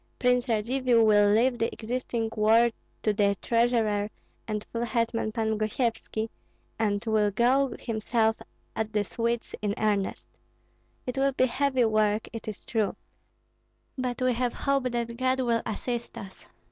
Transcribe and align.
Prince 0.17 0.47
Radzivill 0.49 1.05
will 1.05 1.29
leave 1.29 1.59
the 1.59 1.71
existing 1.71 2.31
war 2.35 2.71
to 3.03 3.13
the 3.13 3.37
treasurer 3.39 4.09
and 4.47 4.63
full 4.71 4.83
hetman 4.83 5.31
Pan 5.31 5.59
Gosyevski, 5.59 6.27
and 6.79 7.05
will 7.05 7.29
go 7.29 7.75
himself 7.79 8.37
at 8.75 8.93
the 8.93 9.03
Swedes 9.03 9.53
in 9.61 9.75
earnest. 9.77 10.27
It 11.05 11.19
will 11.19 11.33
be 11.33 11.45
heavy 11.45 11.85
work, 11.85 12.27
it 12.33 12.47
is 12.47 12.65
true. 12.65 12.95
But 13.95 14.23
we 14.23 14.33
have 14.33 14.53
hope 14.53 14.85
that 14.91 15.17
God 15.17 15.41
will 15.41 15.61
assist 15.67 16.17
us." 16.17 16.47